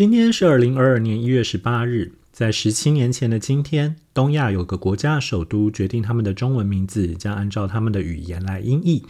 [0.00, 9.04] 今天是二零二二年一月十八日，在十七年前的今天，东亚有个国家首都决定他们的中文名字将按照他们的语言来音译，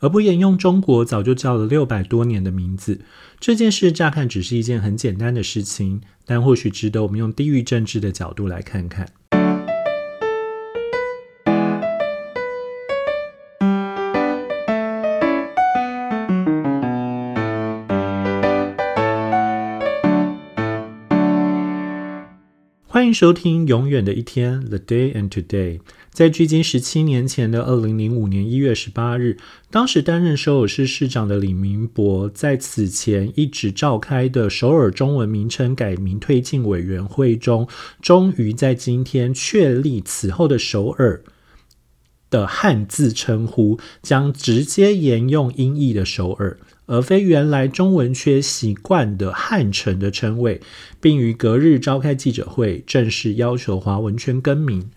[0.00, 3.02] 而不沿用中国早就叫了六百多年的名字。
[3.38, 9.06] 这件事乍看只是一件很简单的事情，但或许值得我们用地域政治的角度来看看。
[23.12, 25.80] 收听《永远的一天》（The Day and Today）。
[26.12, 29.36] 在距今十七年前的二零零五年一月十八日，
[29.70, 37.68] 当时担任首尔市市长的李明博，在此前一直召开的首尔中文名称改名推进委员会中，
[38.02, 41.22] 终于在今天确立此后的首尔
[42.28, 46.58] 的汉字称呼将直接沿用音译的首尔。
[46.90, 50.60] 而非原来中文圈习惯的汉城的称谓，
[51.00, 54.90] 并于隔日召开记者会，正式要求华文圈更名。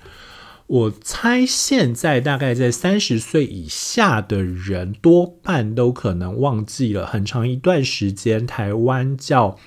[0.65, 9.59] 我猜现在大概在三十岁以下的人，多半都可能忘记了很长一段时间，台湾叫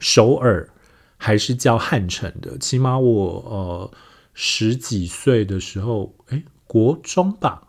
[0.00, 0.70] 首尔
[1.16, 2.58] 还是叫汉城的。
[2.58, 3.90] 起码我呃
[4.34, 7.67] 十几岁的时候，诶，国中吧。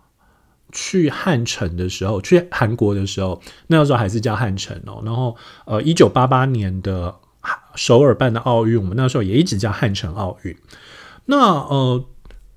[0.72, 5.02] 去汉城的时候，去韩国的时候，那个时候还是叫汉城哦。
[5.06, 7.16] 然后，呃，一九八八年的
[7.76, 10.56] 首尔办的奥运，我们那时候也一直叫汉城奥运。
[11.26, 12.06] 那呃，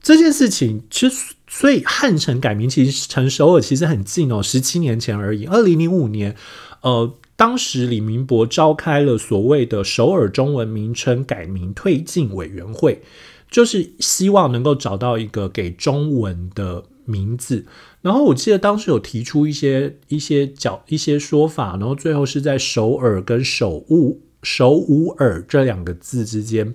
[0.02, 5.46] 这件事情其实，所以汉城改名其实成首尔其实很近哦，十七年前而已。
[5.46, 6.34] 二零零五年，
[6.80, 13.02] 呃，当时李明博召开了所谓的首尔中文名称改名推进委员会，
[13.50, 17.66] 就是希望能够找到一个给中文的名字。
[18.00, 26.74] 然后我记得当时有提出一些一些角一些说法，然后最后是在首尔跟首乌首乌尔这两个字之间，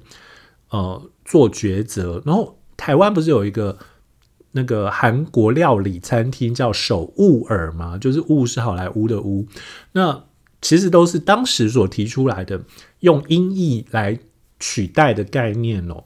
[0.69, 2.21] 呃，做抉择。
[2.25, 3.77] 然后台湾不是有一个
[4.53, 7.97] 那个韩国料理餐厅叫首乌尔吗？
[7.97, 9.45] 就是“乌”是好莱坞的“乌”，
[9.93, 10.23] 那
[10.61, 12.63] 其实都是当时所提出来的
[13.01, 14.17] 用音译来
[14.59, 16.05] 取代的概念哦。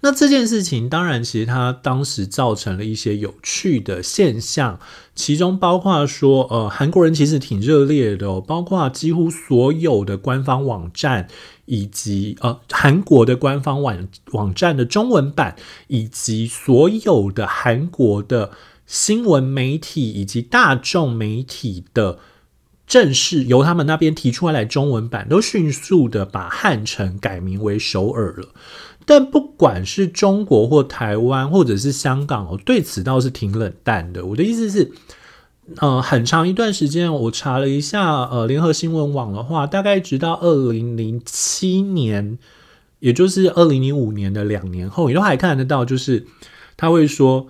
[0.00, 4.78] 那这件事情当然，其实它当时造成了一些有趣的现象，
[5.14, 11.28] 其中包括说，呃，韩国人其实挺热烈的，包括几乎所有的官方网站，
[11.64, 15.56] 以及呃韩国的官方网网站的中文版，
[15.88, 18.50] 以及所有的韩国的
[18.86, 22.18] 新闻媒体以及大众媒体的
[22.86, 28.50] 正式由他们那边提出来中文版，都迅速的把汉城改名为首尔了。
[29.08, 34.26] 但不管是中国或台湾或者是香港哦，对此倒是挺冷淡的。
[34.26, 34.90] 我的意思是，
[35.76, 42.36] 呃，很长一段时间，我查了一下，呃，联合新闻网的话，大概直到二零零七年，
[42.98, 46.26] 也就是二零零五年的两年后，你都还看得到，就是
[46.76, 47.46] 他会说，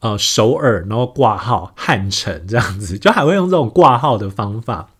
[0.00, 4.90] 呃，首尔，然后挂号汉城这样子，就还会用这种挂号的方法。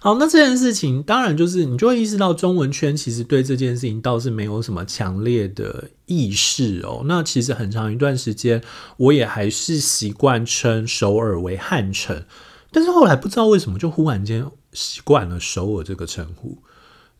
[0.00, 7.02] 好，那这件事情当然就是你就会意识到中文圈其实对这件事情倒是没有什么强烈的意识哦。
[7.06, 8.62] 那其实很长一段时间，
[8.96, 12.24] 我也还是习惯称首尔为汉城，
[12.70, 16.58] 但是后来不知道为什么就忽然间习惯了首尔这个称呼，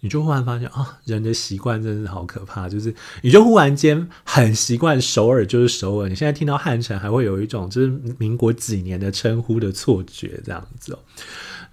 [0.01, 10.99] 你就忽然发现啊，人的习惯真是好可怕，就是你就忽然间很习惯首尔就是首尔，你现在听到汉城还会有一种就是民国几年的称呼的错觉这样子哦。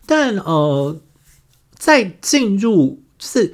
[0.05, 0.99] 但呃，
[1.75, 3.53] 在进入就是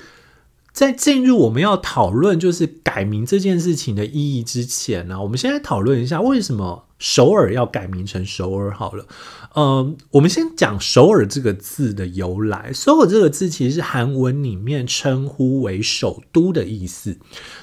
[0.72, 9.08] 在进入我们要讨论就是改名这件事情的意义之前呢，我们先来讨论一下为什么首尔要改名成首尔好了。
[9.56, 12.72] 嗯，我们先讲首尔这个字的由来。
[12.72, 17.18] 首尔这个字其实是韩文里面称呼为首都的意思，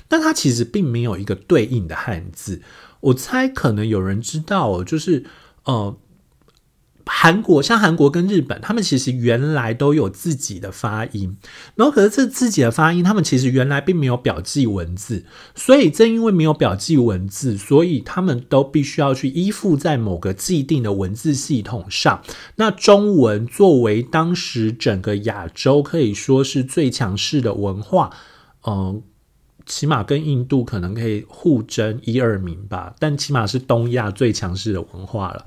[0.08, 2.62] 但它其实并没有一个对应的汉字。
[3.00, 5.24] 我猜可能有人知道，就是
[5.62, 5.96] 呃。
[7.08, 11.36] 韩国像韩国跟日本，他们其实原来都有自己的发音，
[11.76, 15.24] 然后可是这自己的发音，他们其实原来并没有表记文字，
[15.54, 22.22] 所以正因为没有表记文字，所以他们都必须要去依附在某个既定的文字系统上。
[22.56, 28.10] 那中文作为当时整个亚洲可以说是最强势的文化，
[28.66, 29.02] 嗯。
[29.66, 35.44] 起码跟印度可能可以互争一二名吧，但起码是东亚最强势的文化了。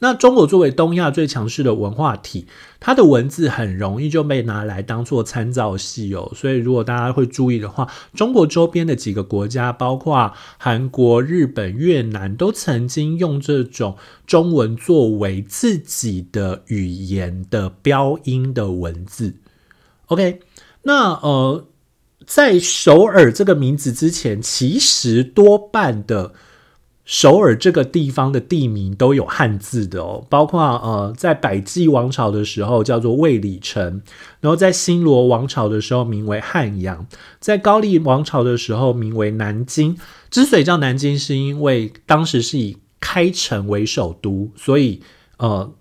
[0.00, 2.46] 那中国作为东亚最强势的文化体，
[2.80, 6.32] 它的文字很容易就被拿来当做参照系哦。
[6.34, 19.34] 所以如果大家会注意的话，中国周边的几个国家，包括韩国、日本、越南，都曾经用这种中文作为自己的语言的标音的文字。
[20.06, 20.40] OK。
[20.82, 21.66] 那呃，
[22.28, 26.34] 在首尔这个名字之前，其实多半的。
[27.10, 34.02] 首尔这个地方的地名都有汉字的哦，包括呃，在百济王朝的时候叫做卫理城，
[34.40, 37.06] 然后在新罗王朝的时候名为汉阳，
[37.40, 39.96] 在高丽王朝的时候名为南京。
[40.28, 45.00] 之所以叫南京，是因为当时是以开城为首都，所以
[45.38, 45.72] 呃，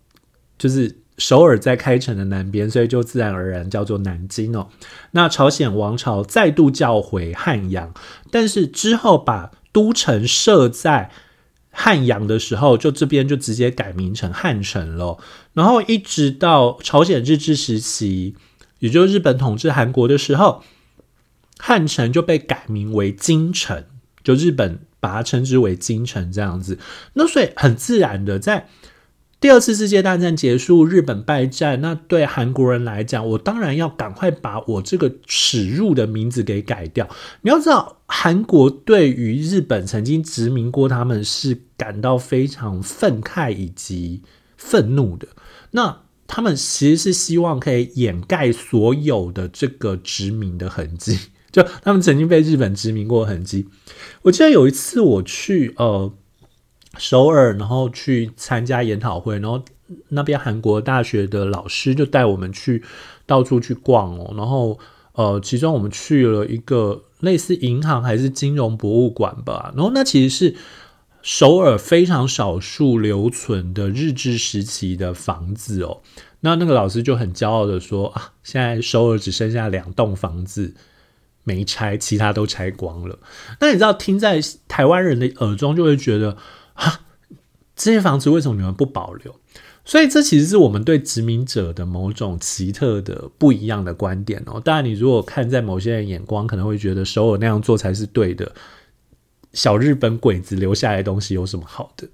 [0.58, 4.70] 就是首尔在开城的南边，所以就自然而然叫做南京哦。
[5.12, 7.92] 那朝鲜王朝再度叫回汉阳，
[8.30, 11.10] 但是之后把都城设在
[11.72, 15.18] 汉阳的时候，就这边就直接改名成汉城了。
[15.54, 18.36] 然后一直到朝鲜日治时期，
[18.78, 20.64] 也就是日本统治韩国的时候，
[21.58, 23.86] 汉城就被改名为京城，
[24.24, 26.78] 就日本把它称之为京城这样子。
[27.14, 28.68] 那所以很自然的在。
[29.40, 31.80] 第二次世界大战结束，日本败战。
[31.80, 37.08] 那对韩国人来讲，我当然要赶快把我这个耻辱的名字给改掉。
[37.42, 44.24] 你要知道，韩国对于日本曾经殖民过，他们是感到非常愤慨以及
[44.58, 45.28] 愤怒的。
[45.70, 51.16] 那他们其实是希望可以掩盖所有的这个殖民的痕迹，
[51.54, 53.70] 就他们曾经被日本殖民过的痕迹。
[54.24, 56.12] 我记得有一次我去呃。
[56.98, 59.64] 首尔，然后去参加研讨会，然后
[60.10, 62.84] 那边韩国大学的老师就带我们去
[63.26, 64.78] 到处去逛哦，然后
[65.14, 70.56] 呃，其中我们去了一个类似银行还是金融博物馆吧，然后那其实是
[71.22, 76.02] 首尔非常少数留存的日治时期的房子哦，
[76.42, 80.74] 那那个老师就很骄傲的说啊，现在首尔只剩下两栋房子
[81.44, 83.18] 没拆，其他都拆光了。
[83.62, 86.36] 那你知道听在台湾人的耳中就会觉得。
[86.78, 87.02] 啊，
[87.76, 89.36] 这些房子为什么你们不保留？
[89.86, 94.60] 所以这其实是我们对殖民者的某种奇特的不一样的观点哦。
[94.60, 98.52] 当然，你如果看在某些人眼光，可能会觉得首尔那样做才是对的。
[99.54, 102.06] 小日本鬼子留下来的东西有什么好的？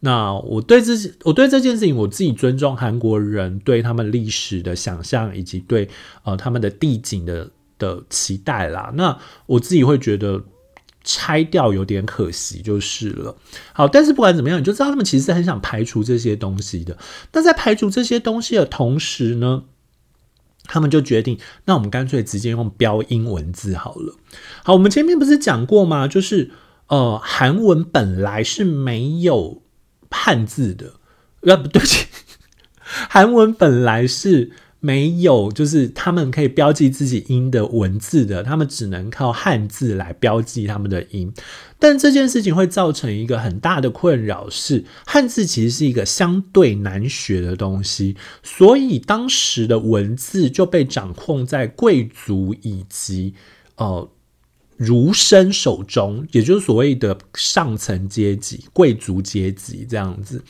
[0.00, 0.94] 那我对这
[1.24, 5.86] 我对这件事情，我自己尊重韩国人对他们历史的想象，以及对
[6.24, 8.90] 呃他们的地景的的期待啦。
[8.94, 10.42] 那我自己会觉得。
[11.10, 13.34] 拆掉有点可惜，就是了。
[13.72, 16.98] 好，但是不管怎么样，你就知道他们其实很想排除这些东西的。
[17.32, 19.64] 那在排除这些东西的同时呢，
[20.64, 24.16] 他们就决定，那我们干脆直接用标音文字好了。
[24.62, 26.06] 好，我们前面不是讲过吗？
[26.06, 26.50] 就是
[26.88, 29.62] 呃，韩文本来是没有
[30.10, 30.92] 汉字的，
[31.40, 32.04] 呃，不对不起，
[33.08, 34.52] 韩文本来是。
[34.80, 41.32] 没有，就是他们可以标记自己音的文字的，他们只能靠汉字来标记他们的音。
[41.80, 53.34] 但这件事情会造成一个很大的困扰，是汉字其实是一个相对难学的东西，所以当时的文字就被掌控在贵族以及
[53.76, 54.08] 呃
[54.76, 60.42] 儒生手中，也就是所谓的上层阶级、贵族阶级这样子。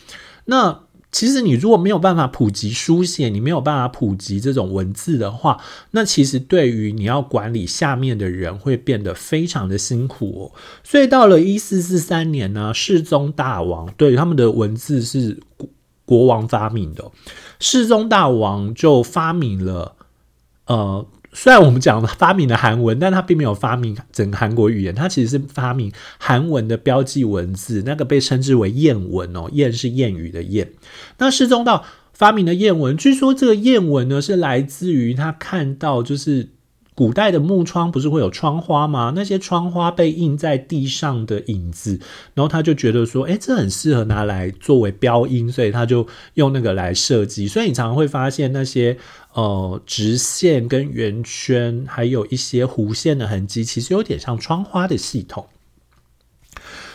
[0.45, 0.81] 那
[1.11, 5.61] 其实你如果没有办法普及书写，你没有办法普及这种文字的话，
[5.93, 10.53] 那其实对于你要管理下面的人会变得非常的辛苦哦。
[10.85, 15.41] 所以到了一四四三年呢，世宗大王对他们的文字是
[16.05, 17.11] 国王发明的，
[17.59, 19.97] 世宗大王就发明了
[20.67, 21.07] 呃。
[21.33, 30.69] 虽然我们讲发明了韩文，但它并没有发明整个韩国语言，它其实是发明韩文的标记文字，那个被称之为谚文哦，谚是谚语的谚。
[31.19, 36.51] 那世宗道发明的谚文，据说这个谚文呢是来自于他看到就是。
[36.99, 39.13] 古代的木窗不是会有窗花吗？
[39.15, 42.01] 那些窗花被印在地上的影子，
[42.35, 47.47] 然后他就觉得说，哎，这很适合拿来作为标音，所以他就用那个来设计。
[47.47, 48.99] 所以你常常会发现那些
[49.35, 55.47] 呃直线跟圆圈，还有一些弧线的痕迹，其实有点像窗花的系统。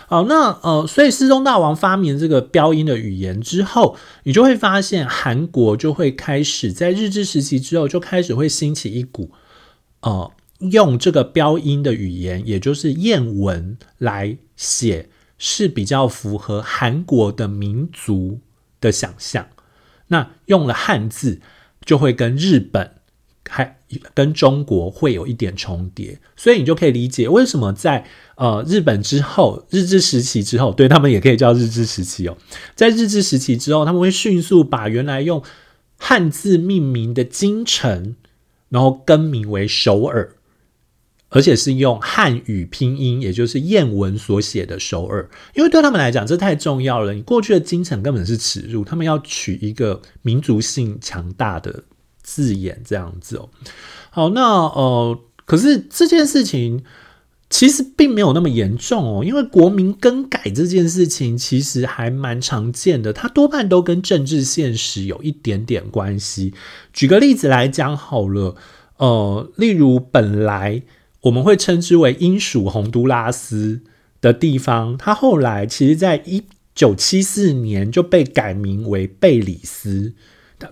[0.09, 9.31] 好，那呃，所以世宗大王发明这个标音的语言之后，你就会发现韩国就会开始在日治时期之后就开始会兴起一股。
[10.03, 18.39] 呃，用这个标音的语言，也就是谚文来写，是比较符合韩国的民族
[18.81, 19.47] 的想象。
[20.07, 21.39] 那用了汉字，
[21.85, 22.95] 就会跟日本
[23.49, 23.77] 还
[24.13, 28.05] 跟中国会有一点重叠，所以你就可以理解为什么在
[28.35, 32.37] 呃日本之后，日治时期之后，对他们也可以叫日治时期哦，
[32.75, 35.41] 在日治时期之后，他们会迅速把原来用
[35.97, 38.17] 汉字命名的京城。
[38.73, 40.33] 然后更名为首尔，
[41.29, 45.29] 而且是用汉语拼音，也就是谚文所写的首尔。
[45.53, 47.13] 因为对他们来讲，这太重要了。
[47.13, 51.83] 你过去的京城根本是耻辱，他们要取一个民族性强大的
[52.23, 53.47] 字眼这样子哦。
[54.09, 56.83] 好，那呃，可是这件事情
[57.53, 66.55] 其实并没有那么严重哦，因为国民更改这件事情其实还蛮常见的，它多半都跟政治现实有一点点关系。
[66.91, 68.55] 举个例子来讲好了，
[68.97, 70.81] 呃，例如本来
[71.21, 73.81] 我们会称之为英属洪都拉斯
[74.19, 76.41] 的地方，它后来其实在一
[76.73, 80.15] 九七四年就被改名为贝里斯。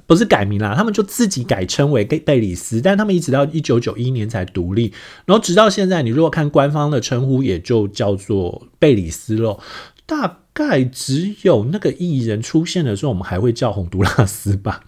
[0.05, 4.93] 不是改名啦，他们就自己改称为贝贝里斯，但他们一直到一九九一年才独立，
[5.25, 9.59] 然后直到现在，你如果看官方的称呼，也就叫做贝里斯咯。
[10.05, 14.83] 大概只有那个艺人出现的时候，我们还会叫洪都拉斯吧。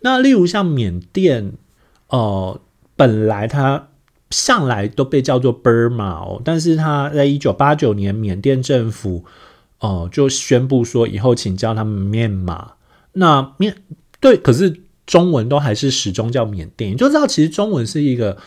[0.00, 1.52] 那例如像缅甸，
[2.08, 2.58] 呃，
[2.96, 3.88] 本来它
[4.30, 9.26] 向来都被叫做 Burma 哦，但是他在一九八九年，缅甸政府
[9.80, 12.72] 哦就宣布说，以后请叫他们缅马。
[13.12, 13.76] 那缅
[14.22, 18.38] 对，可是中文都还是始终叫缅甸，你就知道其实中文是一个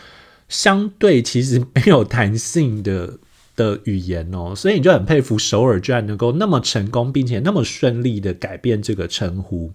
[0.48, 3.18] 相对其实没有弹性的
[3.54, 9.70] 的语言哦，所以你就很佩服首尔居然能够那么成功，并且那么顺利的改变这个称呼。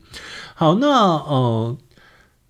[0.56, 1.78] 好，那呃，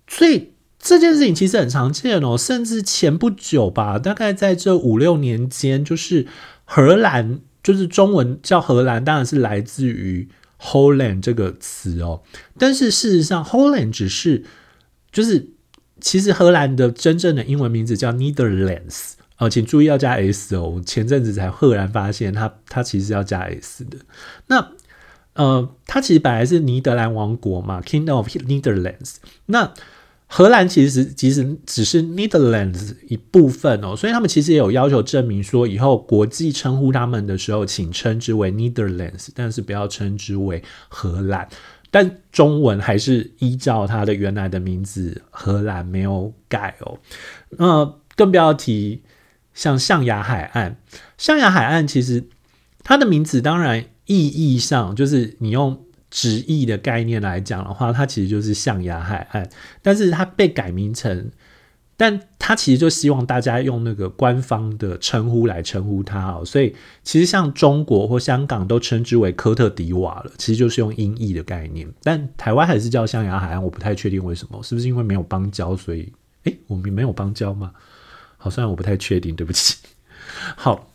[0.08, 6.26] 所以这件事情其实很常见哦，甚至前不久吧，大概在这五六年间，就是
[6.64, 10.30] 荷兰，就是中文叫荷兰，当然是来自于。
[10.62, 12.22] Holland 这个词哦，
[12.56, 14.44] 但是事实上，Holland 只是
[15.10, 15.48] 就是
[16.00, 20.80] 其实荷兰的真正的英文名字叫 Netherlands 哦，请注意要加 s 哦。
[20.86, 23.98] 前阵子才赫然发现，它它其实要加 s 的。
[24.46, 24.70] 那
[25.34, 29.16] 呃，它其实本来是尼德兰王国嘛，Kingdom of Netherlands。
[29.46, 29.74] 那
[30.34, 41.46] 荷兰其实其实只是 Netherlands 一部分哦，所以他们其实也有要求证明说，以后国际称呼他们的时候，请称之为 Netherlands，但是不要称之为荷兰。
[41.90, 46.98] 但中文还是依照它的原来的名字荷兰没有改哦。
[47.50, 49.02] 那更不要提
[49.52, 50.78] 像象牙海岸，
[51.18, 52.24] 象牙海岸其实
[52.82, 55.78] 它的名字当然意义上就是你用。
[56.12, 59.48] 直译的概念来讲的话，它其实就是象牙海岸，
[59.80, 61.30] 但是它被改名成，
[61.96, 76.12] 但它其实就希望大家用那个官方的称呼来称呼它哦，所以其实像中国或香港都称之为科特迪瓦了，其实就是用音译的概念，但台湾还是叫象牙海岸，我不太确定为什么，是不是因为没有邦交，所以
[76.44, 77.72] 诶，我们没有邦交吗？
[78.36, 79.76] 好，虽然我不太确定，对不起，
[80.56, 80.91] 好。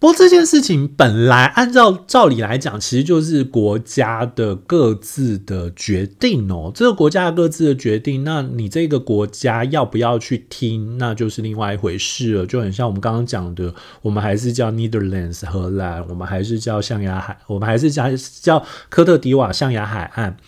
[0.00, 6.72] 不过这件事情本来按照照理来讲，其实就是国家的各自的决定哦。
[6.74, 12.46] 这个国家各自的决定，那你这个国家要不要去听，那就是另外一回事了。
[12.46, 18.06] 就很像我们刚刚讲的，我们还是叫 Netherlands 荷兰，我们还是叫象牙海，我们还是叫
[18.40, 20.38] 叫科特迪瓦象牙海岸，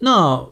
[0.00, 0.46] 那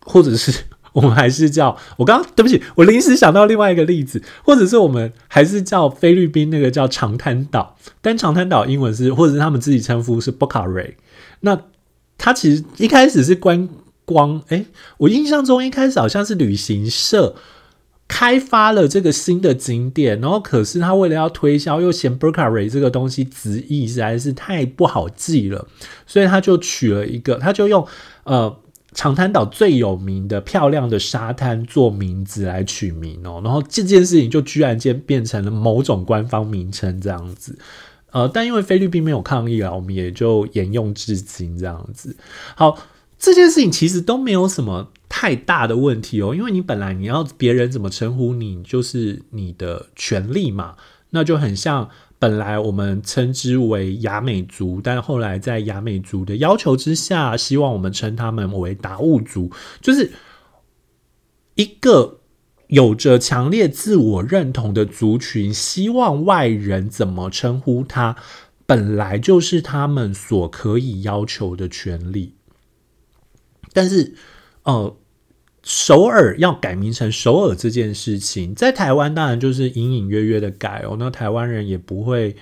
[0.00, 0.64] 或者是。
[0.94, 10.94] 我们还是叫我刚刚对不起，我临时想到另外一个例子，或者是我们还是叫菲律宾那个叫长滩岛，但长滩岛英文是，或者是他们自己称呼是 b o c a r y。
[11.40, 11.60] 那
[12.16, 13.68] 它其实一开始是观
[14.04, 14.66] 光，诶，
[14.98, 17.34] 我印象中一开始好像是旅行社
[18.06, 25.66] 开发了这个新的景点，然后可是他为了要推销，又嫌 b o c a r y 这个东西直译实在是太不好记了，
[26.06, 27.84] 所以他就取了一个，他就用
[28.22, 28.60] 呃。
[28.94, 37.58] 长滩岛最有名的漂亮的沙滩做名字来取名哦，然后这件事情就居然间变成了某种官方名称这样子，
[38.12, 42.16] 呃，但因为菲律宾没有抗议啊，我们也就沿用至今这样子。
[42.54, 42.78] 好，
[43.18, 50.76] 这件事情其实都没有什么太大的问题哦，因为你本来你要别人怎么称呼你，就是你的权利嘛，
[51.10, 51.90] 那就很像。
[52.24, 59.52] 本来我们称之为雅美族，但后来在雅美族的要求之下，希望我们称他们为达悟族，
[59.82, 60.10] 就是
[61.54, 62.20] 一个
[62.68, 68.16] 有着强烈自我认同的族群，希望外人怎么称呼他，
[68.64, 72.36] 本来就是他们所可以要求的权利。
[73.74, 74.14] 但是，
[74.62, 74.96] 呃。
[75.64, 82.36] 首尔要改名成首尔这件事情，在台湾当然就是隐隐约约的改哦，那台湾人也不会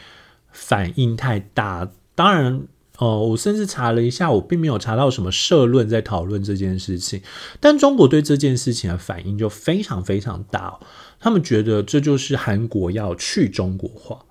[0.50, 1.88] 反应太大。
[2.16, 2.62] 当然，
[2.98, 7.22] 哦，我甚至查了一下，我并没有查到什么社论在讨论这件事情。
[7.60, 10.80] 但中国对这件事情的反应就非常非常大，
[11.20, 14.24] 他们觉得这就是韩国要去中国化。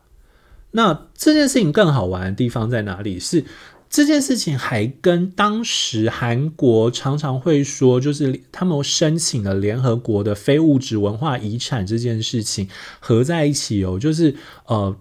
[0.71, 3.17] 那这件事情更好玩的地方在哪里？
[3.17, 3.45] 是。
[3.91, 12.69] 这件事情还跟当时韩国常常会说，就是他们申请了联合国的非物质文化遗产这件事情
[13.01, 14.33] 合在一起哦，就是
[14.65, 14.95] 呃，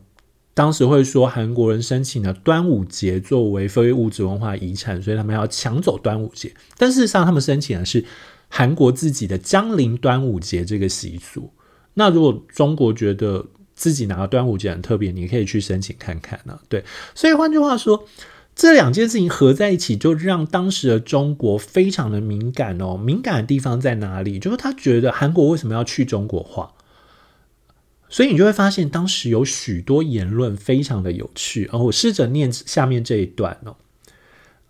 [0.54, 6.52] 当时会说韩国人申请了端午节作为非物质文化遗产，所以他们要抢走端午节。
[6.76, 8.04] 但事实上，他们申请的是
[8.48, 11.52] 韩国自己的江陵端午节这个习俗。
[11.94, 16.58] 那如果中国觉得自己拿端午节很特别，你可以去申请看看呢。
[16.68, 18.04] 对，所以换句话说，
[18.60, 22.94] 这两件事情合在一起，就让当时的中国非常的敏感哦。
[22.94, 24.38] 敏感的地方在哪里？
[24.38, 26.70] 就是他觉得韩国为什么要去中国化？
[28.10, 31.70] 所以你就会发现，当时有许多言论非常的有趣。
[31.72, 33.76] 哦，我试着念下面这一段哦。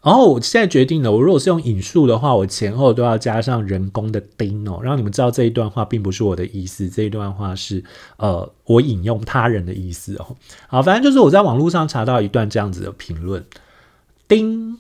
[0.04, 7.82] 然后我现在决定了，我如果是用引述的话，我前后都要加上人工的丁哦，让你们知道这一段话并不是我的意思，这一段话是
[8.18, 10.37] 呃我引用他人的意思哦。
[10.68, 13.44] 好，反正就是我在网络上查到一段这样子的评论，
[14.30, 14.78] 丁。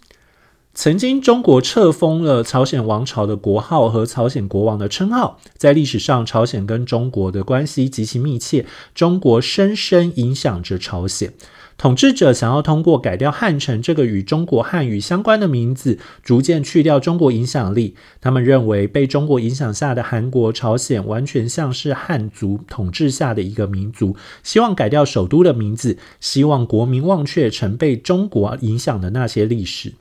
[0.72, 5.40] 曾经，中国册封了朝鲜王朝的国号和朝鲜国王的称号。
[5.56, 8.64] 在历史上，朝鲜跟中国的关系极其密切，
[8.94, 11.34] 中国深深影响着朝鲜。
[11.80, 17.94] 统治者想要通过改掉汉城这个与中国汉语相关的名字，逐渐去掉中国影响力。
[18.20, 29.94] 他们认为，被中国影响下的韩国、朝鲜完全像是汉族统治下的一个民族，希望改掉首都的名字，希望国民忘却曾被中国影响的那些历史。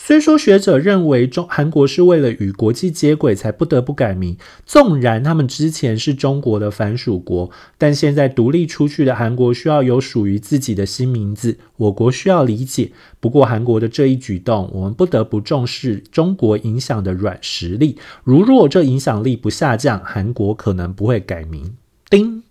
[0.00, 12.92] 虽说学者认为中韩国是为了与国际接轨才不得不改名，纵然他们之前是中国的藩属国，但现在独立出去的韩国需要有属于自己的新名字，我国需要理解。
[13.20, 17.98] 不过韩国的这一举动，我们不得不重视中国影响的软实力。
[18.22, 21.74] 如若这影响力不下降，韩国可能不会改名。
[22.08, 22.44] 丁。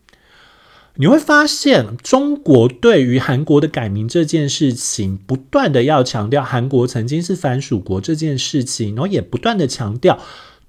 [1.00, 10.20] 你会发现，中国对于韩国的改名这件事情，不断的要强调韩国曾经是藩属国这件事情，然后也不断的强调，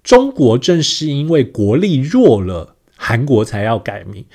[0.04, 4.26] 中国正是因为国力弱了，韩国才要改名。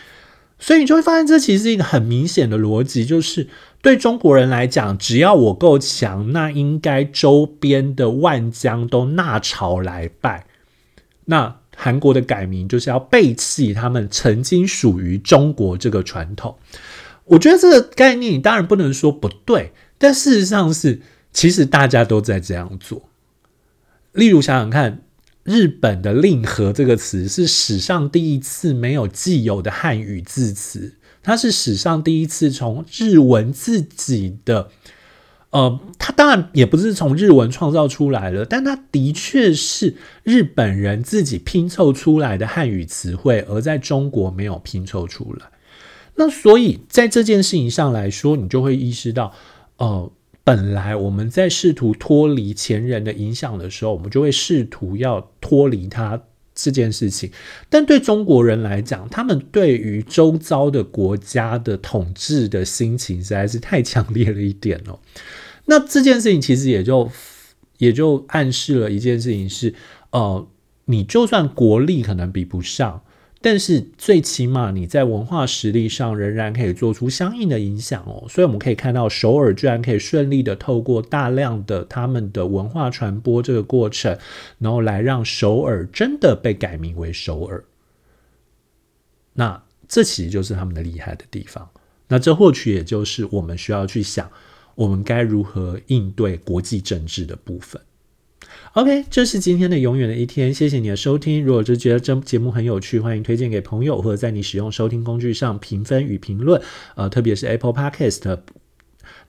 [0.58, 3.48] 所以你就会发现，这其实是一个很明显的逻辑，就是
[3.82, 10.48] 对中国人来讲，只要我够强，那应该周边的万疆都纳朝来拜。
[11.26, 16.58] 那韩国的改名就是要背弃他们曾经属于中国这个传统，
[17.26, 23.10] 我觉得这个概念当然不能说不对，但事实上是其实大家都在这样做。
[24.12, 25.02] 例如想想看，
[25.44, 34.70] 日本的“令和”这个词是史上第一次没有既有的汉语字词，它是史上第一次从日文自己的。
[35.54, 45.46] 呃，它当然也不是从日文创造出来了，但它的确是日本人自己拼凑出来的汉语词汇，而在中国没有拼凑出来。
[46.16, 49.32] 那所以在这件事情上来说，你就会意识到，
[49.78, 50.12] 呃，
[50.44, 56.20] 本来我们在试图脱离前人的影响的时候，我们就会试图要脱离它
[56.56, 57.32] 这件事情。
[57.70, 65.00] 但对中国人来讲，他们对于周遭的国家的统治的心情实在是太强烈了一点哦。
[65.66, 67.10] 那这件事情其实也就
[67.78, 69.74] 也就暗示了一件事情是，
[70.12, 70.48] 呃，
[70.86, 73.02] 你就算国力可能比不上，
[73.44, 78.26] 但是最起码你在文化实力上仍然可以做出相应的影响哦。
[78.30, 84.18] 所以我们可以看到，首尔居然可以顺利的透过大量的他们的文化传播这个过程，
[84.58, 87.64] 然后来让首尔真的被改名为首尔。
[89.34, 91.70] 那这其实就是他们的厉害的地方。
[92.08, 94.28] 那这或许也就是我们需要去想。
[94.76, 97.80] 我们该如何应对国际政治的部分
[98.74, 100.54] ？OK，这是今天的永远的一天。
[100.54, 101.46] 谢谢你的收听。
[101.46, 106.62] 如果是觉得这节目很有趣，欢迎推荐给朋友，或者在你使用收听工具上评分与评论。
[106.96, 108.40] 呃，特别是 Apple Podcast。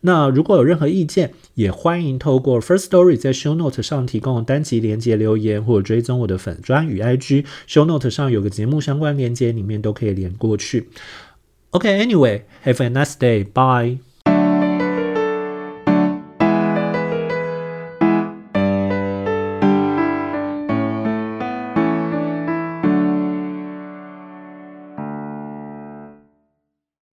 [0.00, 7.44] 那如果有任何意见，也欢迎透过 First Story 在 Show Note 上提供单集连接留言，或追踪我的粉砖与 IG。
[7.68, 10.88] Show Note 上有个节目相关连接，里面都可以连过去。
[11.70, 14.13] OK，Anyway，Have a nice day，Bye。